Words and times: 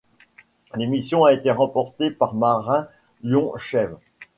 L'émission 0.75 1.25
a 1.25 1.31
été 1.33 1.51
remportée 1.51 2.09
par 2.09 2.33
Marin 2.33 2.87
Yonchev. 3.21 3.97